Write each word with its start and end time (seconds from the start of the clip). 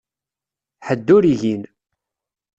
Ḥedd 0.87 1.07
ur 1.15 1.23
igin. 1.33 1.63